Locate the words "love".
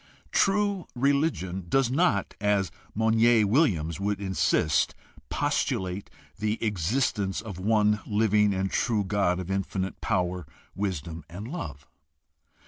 11.47-11.85